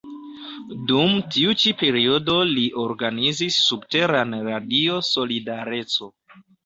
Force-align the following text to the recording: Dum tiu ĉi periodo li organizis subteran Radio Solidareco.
Dum 0.91 1.11
tiu 1.35 1.51
ĉi 1.63 1.73
periodo 1.81 2.37
li 2.53 2.63
organizis 2.85 3.59
subteran 3.67 4.35
Radio 4.49 4.97
Solidareco. 5.11 6.09